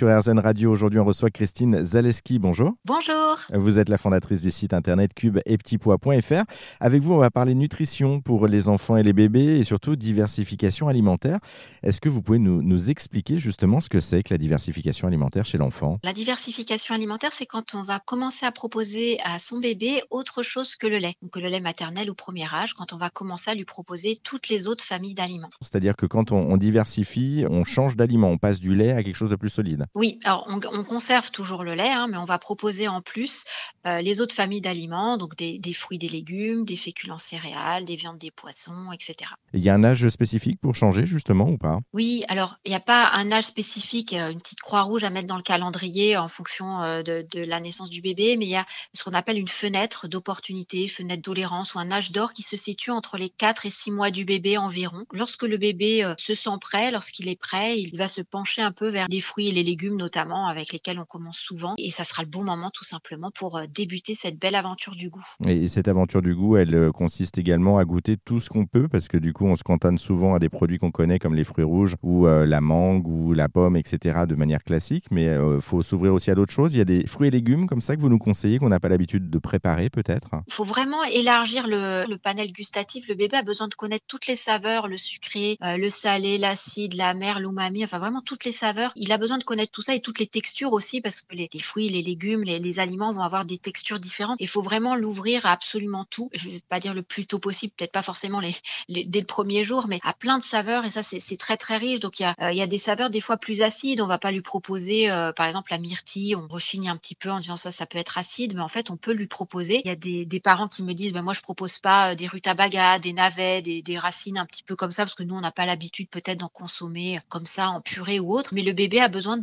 [0.00, 2.38] Sur RZN Radio, aujourd'hui, on reçoit Christine Zaleski.
[2.38, 2.74] Bonjour.
[2.84, 3.36] Bonjour.
[3.52, 6.44] Vous êtes la fondatrice du site internet cube et petitpois.fr.
[6.78, 10.86] Avec vous, on va parler nutrition pour les enfants et les bébés et surtout diversification
[10.86, 11.40] alimentaire.
[11.82, 15.44] Est-ce que vous pouvez nous, nous expliquer justement ce que c'est que la diversification alimentaire
[15.44, 15.98] chez l'enfant?
[16.04, 20.76] La diversification alimentaire, c'est quand on va commencer à proposer à son bébé autre chose
[20.76, 23.56] que le lait, donc le lait maternel ou premier âge, quand on va commencer à
[23.56, 25.50] lui proposer toutes les autres familles d'aliments.
[25.60, 29.16] C'est-à-dire que quand on, on diversifie, on change d'aliment, on passe du lait à quelque
[29.16, 29.86] chose de plus solide.
[29.94, 33.44] Oui, alors on, on conserve toujours le lait, hein, mais on va proposer en plus
[33.86, 37.96] euh, les autres familles d'aliments, donc des, des fruits, des légumes, des féculents céréales, des
[37.96, 39.30] viandes, des poissons, etc.
[39.54, 41.80] Il y a un âge spécifique pour changer justement ou pas?
[41.92, 45.10] Oui, alors il n'y a pas un âge spécifique, euh, une petite croix rouge à
[45.10, 48.50] mettre dans le calendrier en fonction euh, de, de la naissance du bébé, mais il
[48.50, 52.42] y a ce qu'on appelle une fenêtre d'opportunité, fenêtre tolérance ou un âge d'or qui
[52.42, 55.04] se situe entre les 4 et 6 mois du bébé environ.
[55.12, 58.72] Lorsque le bébé euh, se sent prêt, lorsqu'il est prêt, il va se pencher un
[58.72, 62.04] peu vers les fruits et les légumes notamment avec lesquels on commence souvent et ça
[62.04, 65.24] sera le bon moment tout simplement pour euh, débuter cette belle aventure du goût.
[65.46, 68.88] Et cette aventure du goût, elle euh, consiste également à goûter tout ce qu'on peut
[68.88, 71.44] parce que du coup, on se cantonne souvent à des produits qu'on connaît comme les
[71.44, 74.24] fruits rouges ou euh, la mangue ou la pomme, etc.
[74.28, 76.74] de manière classique, mais il faut s'ouvrir aussi à d'autres choses.
[76.74, 78.80] Il y a des fruits et légumes comme ça que vous nous conseillez qu'on n'a
[78.80, 80.30] pas l'habitude de préparer peut-être?
[80.46, 83.08] Il faut vraiment élargir le, le, panel gustatif.
[83.08, 87.14] Le bébé a besoin de connaître toutes les saveurs, le sucré, le salé, l'acide, la
[87.14, 88.92] mer, l'umami, enfin vraiment toutes les saveurs.
[88.96, 91.48] Il a besoin de connaître tout ça et toutes les textures aussi, parce que les,
[91.60, 94.36] fruits, les légumes, les, les, aliments vont avoir des textures différentes.
[94.40, 96.30] Il faut vraiment l'ouvrir à absolument tout.
[96.32, 98.54] Je vais pas dire le plus tôt possible, peut-être pas forcément les,
[98.88, 100.84] les, dès le premier jour, mais à plein de saveurs.
[100.84, 102.00] Et ça, c'est très très riche.
[102.00, 104.00] Donc il y a, euh, y a des saveurs des fois plus acides.
[104.00, 106.36] On va pas lui proposer, euh, par exemple, la myrtille.
[106.36, 108.90] On rechigne un petit peu en disant ça, ça peut être acide, mais en fait,
[108.90, 109.80] on peut lui proposer.
[109.84, 112.14] Il y a des, des parents qui me disent, ben moi, je propose pas euh,
[112.14, 115.34] des rutabagas, des navets, des, des racines un petit peu comme ça, parce que nous,
[115.34, 118.50] on n'a pas l'habitude peut-être d'en consommer comme ça en purée ou autre.
[118.54, 119.42] Mais le bébé a besoin de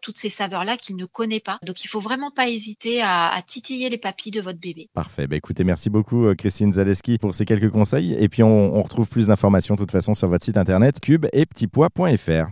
[0.00, 1.58] toutes ces saveurs-là qu'il ne connaît pas.
[1.64, 4.88] Donc il faut vraiment pas hésiter à, titiller les papilles de votre bébé.
[4.94, 5.26] Parfait.
[5.26, 8.14] Bah, écoutez, merci beaucoup euh, Christine Zaleski pour ces quelques conseils.
[8.14, 11.26] Et puis on, on retrouve plus d'informations de toute façon sur votre site internet cube
[11.32, 12.50] et petitpois.fr.